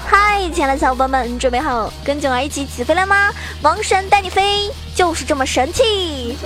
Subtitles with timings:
[0.07, 3.31] 嗨，亲爱的小伙伴们，准备好跟囧儿一起起飞了吗？
[3.61, 6.37] 王神带你飞，就是这么神奇。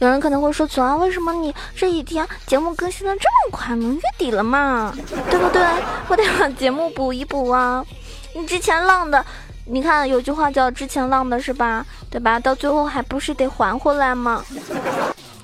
[0.00, 3.94] 有人可能会说：“左啊，为什么你这几天节目更新的这么快呢？
[3.94, 4.94] 月底了嘛，
[5.30, 5.62] 对不对？
[6.08, 7.84] 我得把节目补一补啊！
[8.34, 9.22] 你之前浪的，
[9.66, 11.84] 你看有句话叫‘之前浪的是吧？
[12.10, 12.40] 对吧？
[12.40, 14.42] 到最后还不是得还回来吗？’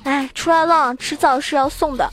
[0.05, 2.11] 哎，出来浪迟早是要送的，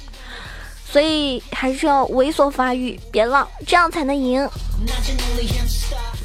[0.86, 4.46] 所以还是要猥琐发育，别浪，这样才能赢。”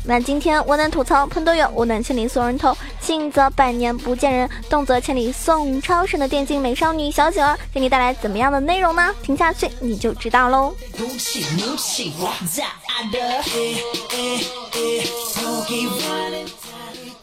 [0.08, 9.14] 那今天我能吐槽喷都有，我能千里送人头，静则百年不见人，动则千里送超神的电竞美少女小九儿，给你带来怎么样的内容呢？
[9.22, 10.74] 听下去你就知道喽。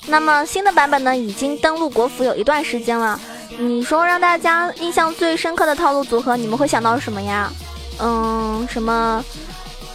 [0.05, 3.19] 那么新的版本呢，已经登陆国服有一段时间了。
[3.57, 7.51] 你说让大家印象最深刻的套路组合，你们会想到什么呀？
[7.97, 9.25] 嗯，什么，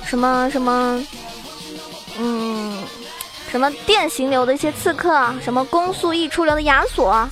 [0.04, 1.00] 什么什么？
[2.22, 2.76] 嗯，
[3.50, 7.26] 什么电行流的一些刺客，什么攻速溢出流的亚索，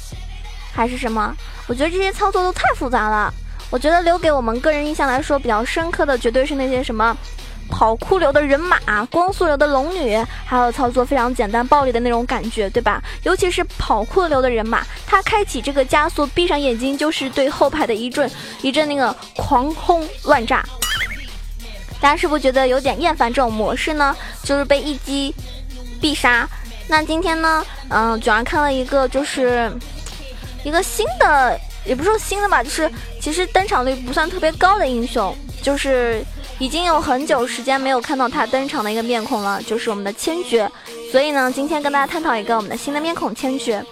[0.72, 1.34] 还是什么？
[1.67, 3.30] 我觉得这些操作都太复杂了。
[3.69, 7.14] 我觉得留给我们个人印象来说比较深刻的，绝对是那些什么
[7.69, 8.78] 跑酷流的人马、
[9.11, 13.02] 光速流的龙女，还有操作非常简单暴力的那种感觉，对吧？
[13.25, 18.30] 尤其是跑酷流的人马，他开启这个加速，闭上眼睛就是对后排的一阵
[18.62, 20.64] 一阵那个狂轰乱炸。
[22.00, 24.14] 大家是不是觉得有点厌烦这种模式呢？
[24.42, 25.34] 就是被一击
[26.00, 26.48] 必杀。
[26.86, 29.70] 那今天呢，嗯，九儿看了一个，就是
[30.64, 32.90] 一个新的，也不是说新的吧，就是
[33.20, 36.24] 其实登场率不算特别高的英雄，就是
[36.58, 40.68] 已经有很久时间没有看到他登场的一个面孔了，就是我们的千珏。
[41.11, 43.83] 所以呢，今天跟大家探讨一个我们的新的面孔千珏。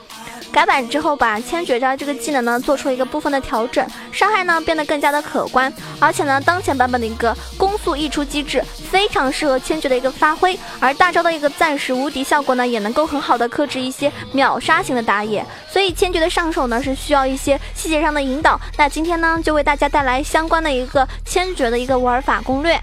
[0.52, 5.70] 改版之后，把千绝招这个技能呢做出一个部分的调整，伤害呢变得更加的可观，
[6.00, 7.36] 而且呢，当前版本的一个
[7.66, 8.62] 攻速溢出机制
[8.92, 18.60] 非常适合千珏的一个发挥，而大招的一个暂时无敌效果呢，也能够很好的克制一些秒杀型的打野，所以千珏的上手呢是需要一些细节上的引导。
[18.76, 22.80] 那今天呢，就为大家带来相关的一个千珏的一个玩法攻略。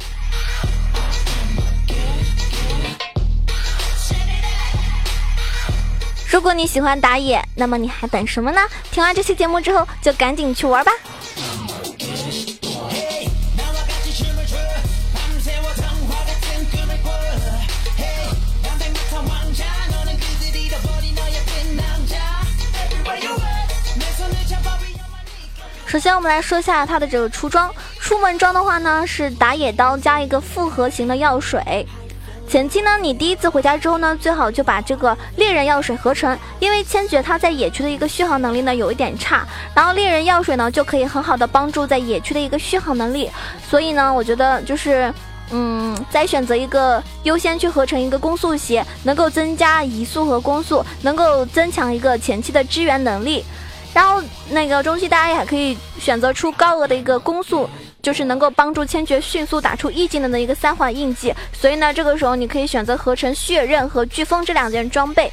[6.30, 8.60] 如果你喜欢打野，那么你还等什么呢？
[8.92, 10.92] 听完这期节目之后，就赶紧去玩吧。
[25.94, 27.72] 首先，我们来说一下它的这个出装。
[28.00, 31.86] 出门装的话呢，是打野刀加一个复合型的药水。
[32.50, 39.46] 前期呢，你第一次回家之后呢，最好就把这个猎人药水合成，因为千珏它在野区的一个续航能力呢有一点差，
[39.76, 43.30] 然后猎人药水呢就可以很好的帮助在野区的一个续航能力，
[43.70, 45.14] 所以呢，我觉得就是，
[45.52, 53.46] 嗯，再选择一个优先去合成一个攻速鞋，能够增加移速和攻速，能够增强一个前期的支援能力，
[53.94, 57.70] 然后那个中期大家也可以选择出高额的一个攻速。
[58.02, 65.32] 就是能够帮助千珏迅速打出一技能的一个三环印记，所以呢，这个时候你可以选择合成血刃和飓风这两件装备。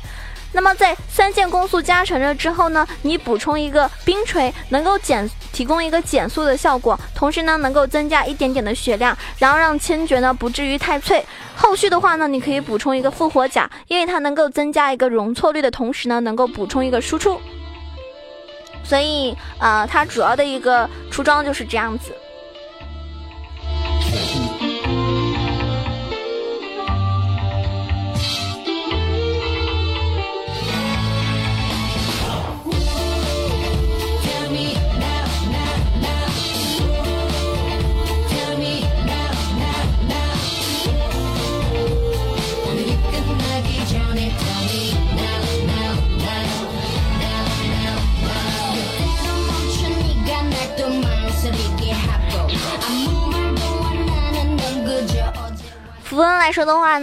[0.53, 11.27] 那么在三件攻速加成了之后呢，你补充一个冰锤，能够减提供一个减速的效果，同时呢，能够增加一点点的血量，然后让千珏呢不至于太脆。
[11.56, 17.41] 后续的话呢，你可以补充一个复活甲，因为它能够增加一个容错率的同时呢，能够补充一个输出。
[18.84, 22.12] 所以啊，它主要的一个出装就是这样子。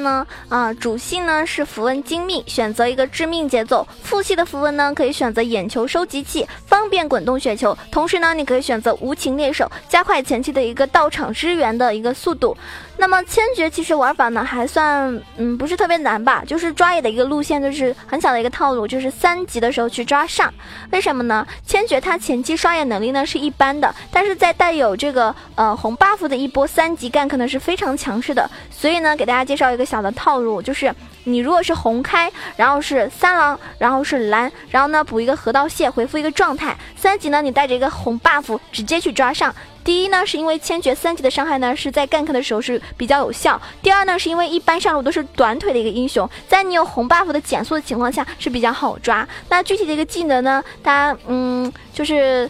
[0.07, 7.77] 呢，啊，主系呢是符文精密，选择一个致命节奏；副系的符文呢可以选择眼球收集器，方便滚动雪球。
[7.91, 12.55] 同时呢，你可以选择无情猎手，加快前期的一个到场支援的一个速度。
[12.99, 20.51] 那么千珏其实玩法呢还算嗯不是特别难吧，就是抓野的一个路线，就是很小的一个套路，就是三级的时候去抓上。
[20.91, 21.45] 为什么呢？
[21.65, 28.49] 千珏它前期刷野能力呢是一般的，但是在带有这个呃红 buff 的一波三级干可能是非常强势的。
[28.71, 36.75] 所以呢，给大家介绍一个小的套路，就是你如果是红开，然后是三狼，然后是蓝，然后呢补一个河道蟹，回复一个状态。
[36.95, 39.53] 三级呢，你带着一个红 buff 直接去抓上。
[39.83, 43.61] 第一呢，是因为千珏三级的伤害呢是在干 k 的时候是比较有效。
[43.81, 49.25] 第二呢，是因为一般上路都是短腿的一个英雄，在你有红 buff 的减速的情况下是比较好抓。
[49.47, 52.49] 那具体的一个技能呢，它嗯就是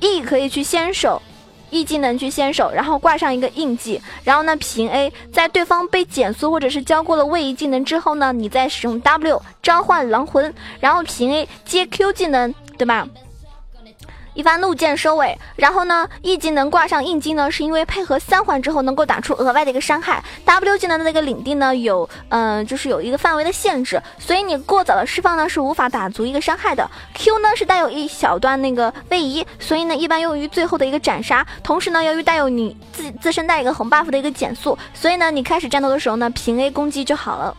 [0.00, 1.22] E 可以去先手
[1.70, 13.06] ，E 技能去先手，然后挂上一个印记，然后呢平 A，在对方被减速或者是交过了位移技能之后呢，你再使用 W 召唤狼魂，然后平 A 接 Q 技能，对吧？
[14.36, 20.22] 一番怒剑收尾，然后呢，E 技能挂上印记呢，是因为配合三环之后能够打出额外的一个伤害。
[20.44, 26.86] W 技能的那个领地呢，有嗯，就是有一个范围的限制，所以你过早的释放呢是无法打足一个伤害的。
[27.14, 31.44] Q 呢是带有一小段那个位移，所以呢一般用于最后的一个斩杀。
[31.62, 37.56] 同时呢，由于带有你自自身带一个红 buff 的一个减速，所以呢你开始战斗的时候呢平 A 攻击就好了。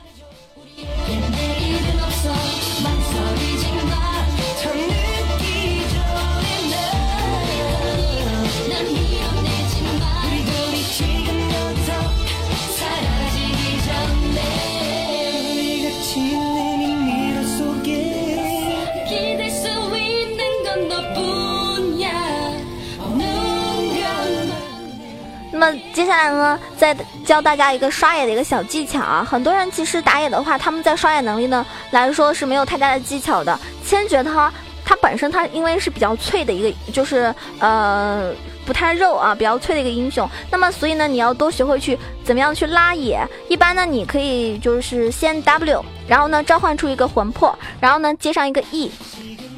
[25.57, 26.95] 那么接下来呢，再
[27.25, 29.25] 教大家一个刷野的一个小技巧啊。
[29.27, 33.59] 很多人其实打野的话，他们在刷野能力呢来说是没有太大的技巧的。
[33.83, 34.53] 千珏它
[34.85, 38.31] 它本身它因为是比较脆的一个，就是呃
[38.67, 40.29] 不太肉啊，比较脆的一个英雄。
[40.51, 43.19] 那么所以呢，你要多学会去怎么样去拉野。
[43.49, 48.91] 一般呢，你可以就是先 W，然后呢召唤出一个魂魄，然后呢接上一个 E。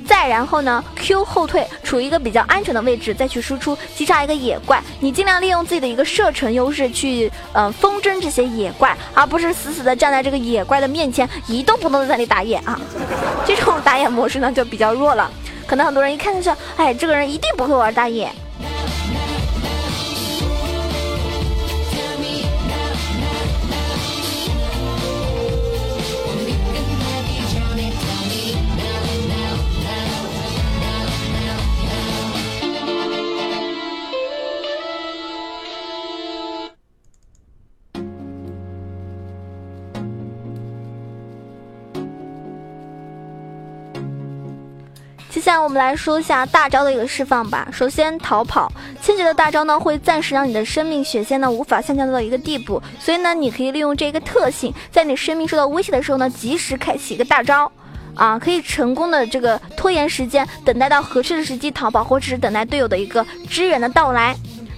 [0.10, 4.82] 再然后呢，Q 后退，处于一个比较安全的位置，再去输出击杀一个野怪。
[5.00, 12.80] 你尽量利用自己的一个射程优势去呃风筝这些野怪，而不是死死的站在这个野怪的面前一动不动的在那里打野啊。
[13.46, 15.30] 这种打野模式呢就比较弱了，
[15.68, 18.32] 可能很多人一看就是，哎，这个人一定不会玩打野。
[45.70, 47.68] 我们来说一下大招的一个释放吧。
[47.72, 48.72] 首先逃跑，
[49.04, 57.72] 千珏的大招呢会暂时让你的生命血线呢无法下降到一个地步，所以呢你可以利用这个特性，在你生命受到威胁的时候呢及时开启一个大招，
[58.16, 64.36] 啊可以成功的这个拖延时间，等待到合适的时机逃跑，或者是等待队友的一个支援的到来。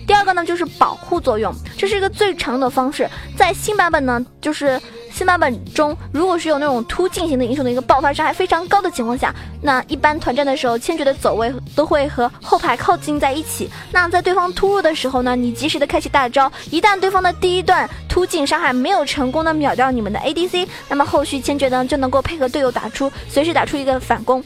[0.07, 4.79] 第二个呢就是保护作用，这是一个最常用的方式，在新版本呢就是。
[5.13, 13.69] 新版本中，如果是有那种突进型的英雄的一个爆发伤害非常高的情况下，那一般团战的时候，千珏的走位都会和后排靠近在一起。
[13.91, 24.41] 那在对方突入的时候呢，你及时的开启大招，一旦对方的第一段突进伤害没有成功的秒掉你们的 ADC，那么后续千珏呢就能够配合队友打出，随时打出一个反攻。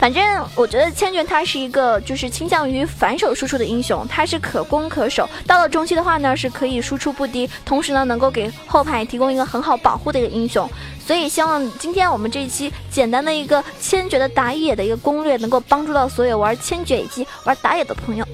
[0.00, 10.66] 反正我觉得千珏他是一个就是倾向于反手输出的英雄，他是可攻可守，到了中期的话呢是可以输出不低，同时呢能够给后排提供一个很好保护的一个英雄，
[11.06, 18.26] 所以希望今天我们这一期简单的一个千珏的打野的一个攻略，能够帮助到所有玩千珏以及玩打野的朋友。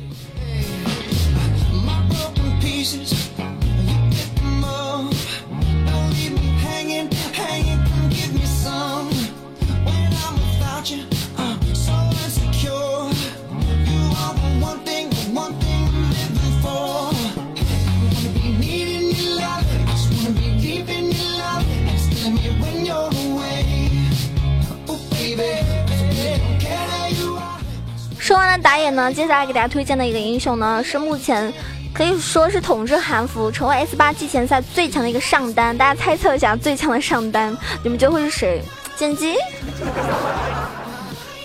[28.77, 31.51] 打野呢，接下来给大家推荐的一个英雄呢，是目前
[31.95, 35.75] 可以说是统治韩服，成为 S 八季前赛最强的一个上单。
[35.75, 38.63] 大家猜测一下最强的上单，你们觉得会是谁？
[38.95, 39.37] 剑姬？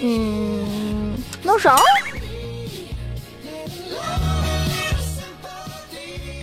[0.02, 1.74] 嗯，诺手？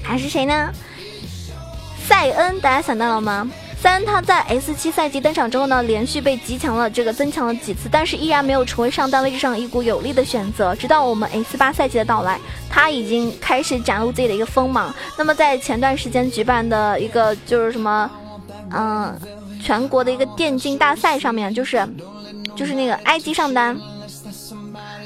[0.02, 0.72] 还是谁呢？
[2.08, 3.46] 塞恩，大家想到了吗？
[3.80, 10.74] 虽然他在 S 七赛季登场之后呢，连续被极强了这个增强了几次，但是依然没有成为上单位置上一股有力的选择。
[10.74, 14.92] 直到我们 S 八赛季的到来，他已经开始展露自己的一个锋芒。
[15.16, 18.10] 那么在前段时间举办的一个就是什么，
[18.72, 19.16] 嗯，
[19.62, 21.86] 全国的一个电竞大赛上面，就是
[22.56, 23.78] 就是那个 IG 上单，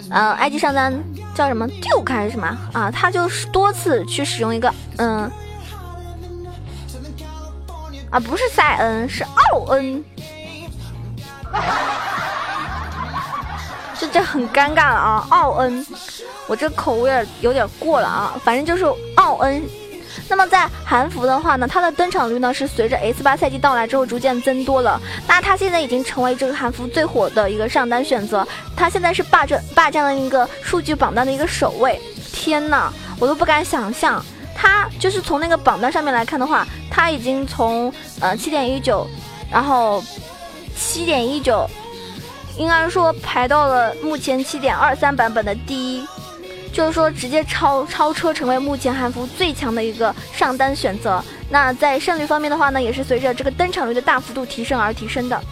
[0.09, 0.95] 呃，IG 上单
[1.35, 2.91] 叫什么 Duke 还是什么啊？
[2.91, 5.31] 他就是多次去使用一个嗯。
[8.13, 10.05] 啊，不是塞恩，是奥恩，
[13.99, 15.27] 这这很尴尬了啊！
[15.31, 15.87] 奥恩，
[16.47, 18.85] 我这口味有点过了啊，反正就是
[19.17, 19.63] 奥恩。
[20.29, 25.01] 那么在韩服的话呢，它的登场率呢是随着 S 八赛季到来之后逐渐增多了。
[25.27, 31.99] 那它现在已经成为这个韩服最火的一个上单选择，它现在是霸占霸占了一个数据榜单的一个首位。
[32.31, 34.23] 天呐，我都不敢想象。
[34.55, 39.09] 它就是从那个榜单上面来看的话，他已经从呃七点一九，
[39.51, 40.05] 然后
[40.77, 41.67] 七点一九，
[42.59, 46.07] 应该说排到了目前七点二三版本的第一，
[46.71, 51.25] 就是说直接超超车，成为目前韩服最强的一个上单选择。
[51.49, 55.43] 那在胜率方面的话呢，也是随着这个登场率的大幅度提升而提升的。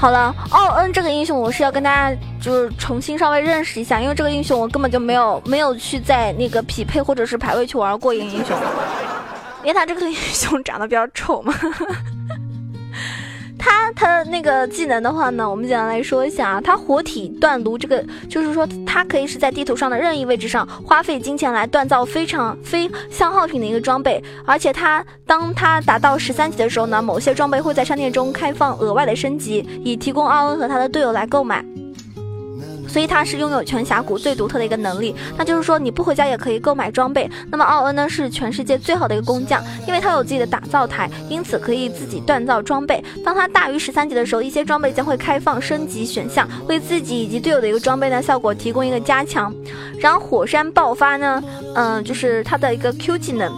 [0.00, 8.56] 好了，奥恩这个英雄我是要跟大家就是重新稍微认识一下，因为这个英雄我根本就没有没有去在那个匹配或者是排位去玩过一个英雄，
[9.62, 11.54] 因为他这个英雄长得比较丑嘛。
[14.00, 31.62] 他那个技能的话呢，我们简单来说一下啊，他活体锻炉这个，就是说他可以是在地图上的任意位置上花费金钱来锻造非常非消耗品的一个装备，而且他当他达到十三级的时候呢，某些装备会在商店中开放额外的升级，以提供奥恩和他的队友来购买。
[32.90, 37.30] 所以他是拥有全峡谷最独特的一个能力，那就是说你不回家也可以购买装备。
[37.50, 43.02] 那么奥恩呢是全世界最好的一个工匠，因为他有自己的打造台，因此可以自己锻造装备。
[43.24, 49.54] 当他大于十三级的时候，一些装备将会开放升级选项，为自己以及队友的一个装备呢效果提供一个加强。
[50.00, 51.42] 然后火山爆发呢，
[51.74, 53.52] 嗯，就是他的一个 Q 技能，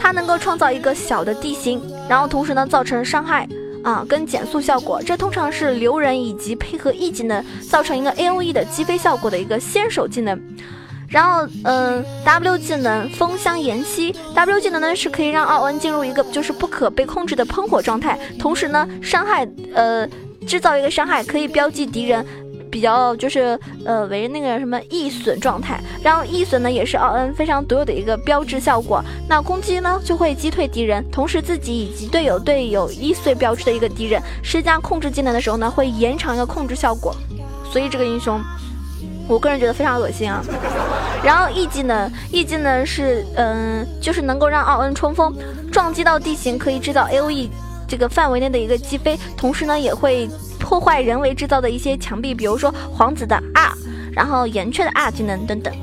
[0.00, 3.46] 它能够创造一个小的地形，然后同时呢造成伤害。
[3.82, 10.40] 啊，跟减速效果，这通常是留人以及配合 E 技能造成一个 A O E 的击飞效果的一个先手技能。
[11.08, 20.06] 然后，嗯，W 技能风箱延息，W 技能呢是可以让奥恩进入一个就是不可被控制的喷火状态，同时呢伤害，呃，
[20.46, 22.22] 制造一个伤害可以标记敌人。
[22.70, 29.02] 比较就是呃为那个什么易损状态，然后易损呢也是奥恩非常独有的一个标志效果。
[29.28, 37.14] 那攻击呢就会击退敌人，同时自己以及队友对有易碎标志的一个敌人施加控制技能的时候呢，会延长一个控制效果。
[37.70, 38.40] 所以这个英雄，
[39.28, 40.42] 我个人觉得非常恶心啊。
[41.24, 45.34] 然后 E 技能，E 技能是嗯就是能够让奥恩冲锋，
[45.70, 47.50] 撞击到地形可以制造 A O E
[47.88, 50.28] 这个范围内的一个击飞，同时呢也会。
[50.68, 53.72] 破坏人为制造的一些墙壁，比如说皇子的 R，
[54.12, 55.74] 然后岩雀的 R 技能等等。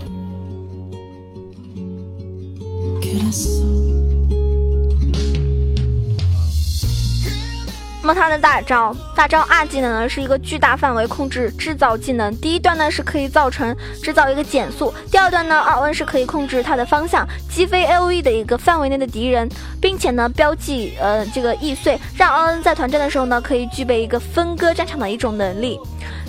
[8.06, 12.32] 那么它的大招，大招二技能呢是一个巨大范围控制制造技能。
[12.38, 19.50] 第一段呢是可以造成制造一个减速，第二段呢奥恩是可以控制它的方向，击飞 A O E 的一个范围内的敌人，
[19.82, 25.80] 并且呢标记呃这个易碎，让奥恩在团战的时候呢可以具备一个分割战场的一种能力。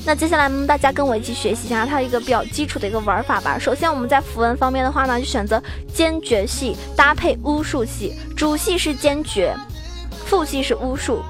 [0.06, 3.58] 那接下来大家跟我一起学习一下它一个比较基础的一个玩法吧。
[3.58, 9.54] 首先我们在符文方面的话呢，就选择坚决系搭配巫术系，主系是坚决，
[10.24, 11.22] 副系是巫术。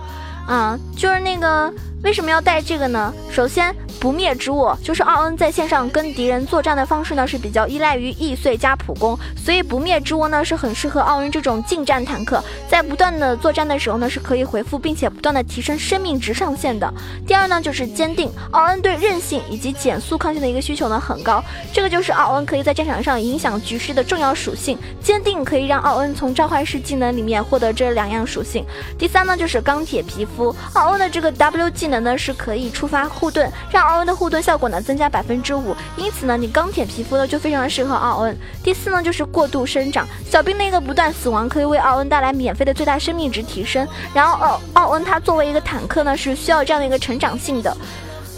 [0.47, 1.73] 啊，就是那个，
[2.07, 3.13] 为什么要带这个呢？
[3.33, 3.75] 首先。
[3.99, 16.93] 不灭之握就是奥恩在线上跟敌人作战的方式呢是比较依赖于易碎加普攻，所以不灭之握呢是很适合奥恩这种近战坦克，在不断的作战的时候呢是可以回复并且不断的提升生命值上限的。
[17.27, 24.79] 第二呢就是坚定，奥恩对韧性以及减速抗性的一个需求呢很高，这个就是奥恩可以在战场上影响局势的重要属性。
[25.03, 28.65] 坚定可以让奥恩从召唤师技能里面获得这两样属性。
[28.99, 38.37] 第三呢就是钢铁皮肤，奥恩的这个 W 技能呢是可以触发护盾，让奥恩的护盾效果呢增加百分之五，因此呢，你钢铁皮肤呢就非常的适合奥恩。
[38.63, 43.87] 第四呢，就是过度生长，小兵的一个不断死亡可以为奥恩带来免费的最大生命值提升。
[44.15, 47.77] 然后奥奥恩他作为一个坦克呢，是需要这样的一个成长性的。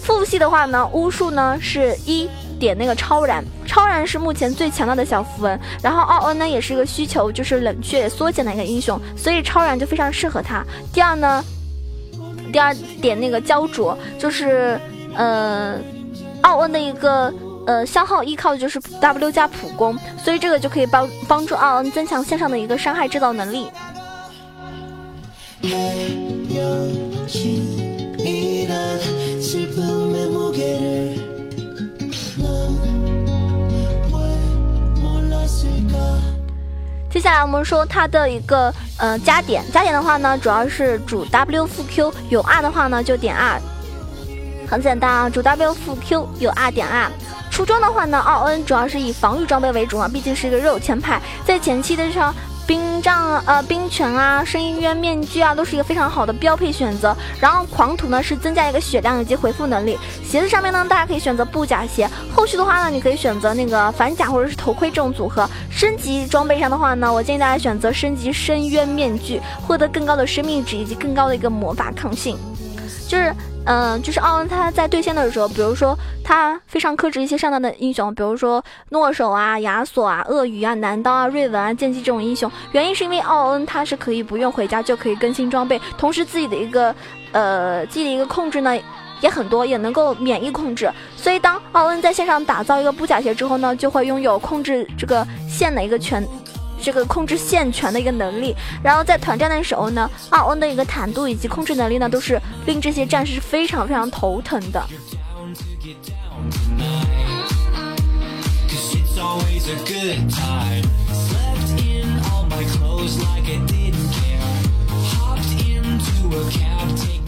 [0.02, 5.60] 副系的话呢，巫术呢是一点那个超燃，超燃是目前最强大的小符文。
[5.82, 10.64] 然后奥恩呢也是一个需求就是冷却缩减的一个英雄，所以超燃就非常适合他。
[10.94, 11.44] 第二呢，
[12.52, 14.80] 第二点那个焦灼就是
[15.14, 15.78] 呃
[16.42, 17.32] 奥恩的一个。
[17.68, 23.68] 呃，消耗依靠的就是 W 加普攻，所以这个就可以帮帮助奥恩增强线上的一个伤害制造能力。
[37.10, 43.60] 接下来我们说他的一个呃加点，加点的话呢，主要是主 W 负 Q，有 R 的话呢就点 R，
[44.68, 47.10] 很简单啊，主 W 负 Q 有 R 点 R。
[47.50, 52.32] 出装的话呢，奥恩主要是以防御装备为主嘛，毕竟是一个肉前排，在前期的时候，
[52.68, 57.16] 冰杖呃冰拳啊、深渊面具啊，都是一个非常好的标配选择。
[57.40, 59.98] 然后狂徒呢是增加一个血量以及回复能力。
[60.22, 62.06] 鞋子上面呢，大家可以选择布甲鞋。
[62.30, 65.48] 后续的话呢，你可以选择那个反甲或者是头盔这种组合。
[65.70, 72.36] 升级装备上的话呢，我建议大家选择升级深渊面具，获得更高的生命值以及更高的一个魔法抗性。
[73.08, 73.34] 就是。
[73.70, 75.94] 嗯，就是奥恩他在对线的时候，比如说
[76.24, 82.50] 他非常克制一些上单的英雄，比如说诺手啊、亚索啊、鳄鱼啊、男刀啊、瑞文啊、剑姬这种英雄。
[82.72, 86.94] 原因是因为奥恩他是可以不用回家就可以更新装备，同时自己的一个
[87.32, 88.74] 呃自己的一个控制呢
[89.20, 90.90] 也很多，也能够免疫控制。
[91.14, 96.26] 所以当奥恩在线上打造一个布甲鞋之后呢，就会拥有控制这个线的一个权。
[96.80, 104.82] 这个控制线权的一个能力，然后在团战的时候呢，奥恩的一个坦度以及控制能力呢，都是令这些战士非常非常头疼的。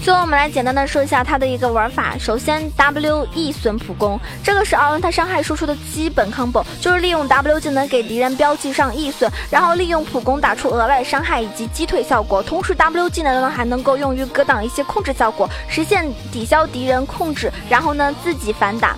[0.03, 2.17] 最后我们来简单的说一下它的一个玩法。
[2.19, 12.43] 首先，W E 损普攻，这个是奥恩他伤害输出的基本 combo，就是利用 W 技能给敌人标记上 E 损，然后利用普攻打出额外伤害以及击退效果。
[12.43, 18.97] 同时，W 技能呢还能够用于格挡一些控制效果，实现抵消敌人控制，然后呢自己反打。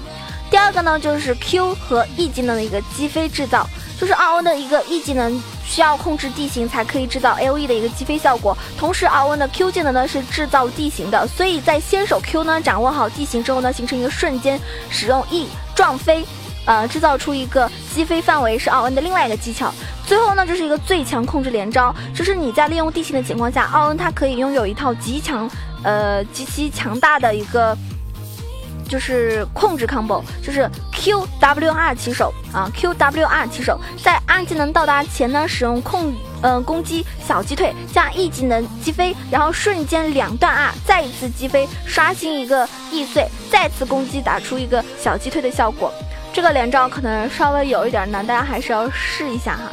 [0.52, 3.66] 第二个呢就是 Q 和 E 技能的一个击飞制造。
[3.98, 5.40] 就是奥恩的一个 E 技能
[5.72, 16.26] 需要控制地形才可以制造 A O E 的一个击飞效果，同时奥恩的 Q 技能呢是制造地形的，所以在先手 Q 呢掌握好地形之后呢，形成一个瞬间使用 E 撞飞，
[16.66, 19.72] 呃制造出一个击飞范围是奥恩的另外一个技巧。
[20.06, 25.50] 最后呢就是一个最强控制连招，就是你在利用地形的情况下，奥恩他可以拥有一套极强
[25.82, 27.74] 呃极其强大的一个。
[28.88, 45.92] 就是控制 combo，就是 Q W R 起手啊，Q W R 起手，在二技能到达前呢，使用控嗯攻击小击退加 E 技能击飞，然后瞬间两段 R 再一次击飞，刷新一个易碎，再次攻击打出一个小击退的效果。
[46.32, 49.70] 这个连招可能稍微有一点难，大家还是要试一下哈。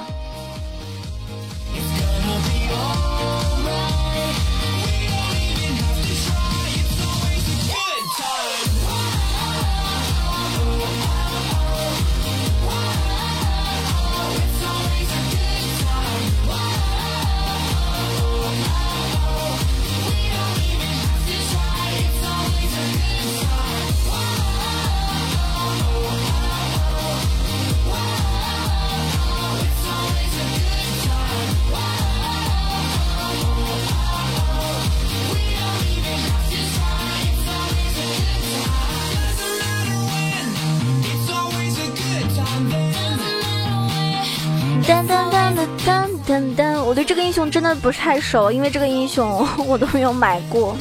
[47.50, 50.76] 真的不是太熟，因为这个英雄 我都没有买过，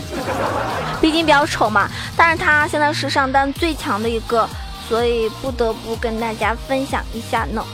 [1.00, 1.88] 毕竟比较丑嘛。
[2.16, 4.48] 但是他现在是上单最强的一个，
[4.88, 7.64] 所以不得不跟大家分享一下呢。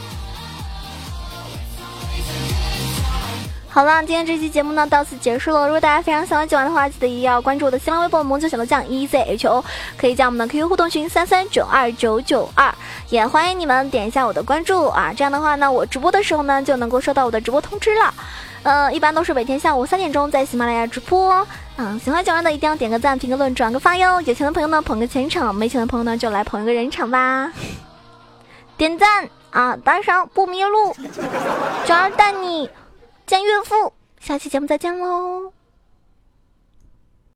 [3.67, 5.65] 好了，今天这期节目呢到此结束了。
[5.65, 9.61] 如果大家非常喜欢今晚的话，记得一定要关注我的新浪微博“萌九小豆酱 E Z H O”，
[9.97, 12.73] 可以加我们的 QQ 互动群三三九二九九二，
[13.09, 15.11] 也欢迎你们点一下我的关注啊。
[15.13, 18.13] 这样的话呢，我直播的时候呢就能够收到我的直播通知了。
[18.65, 21.45] 呃，一般都是每天下午三点钟在喜马拉雅直播。
[21.77, 24.19] 嗯，喜欢九儿的一定要点个赞、评个论、转个发哟。
[24.21, 27.53] 有钱的朋友呢捧个钱场，没钱的朋友呢就来捧一个人场吧。
[28.75, 30.95] 点赞啊，打赏不迷路，
[31.85, 32.67] 九儿带你。
[33.27, 35.51] 见岳父，下期节目再见喽。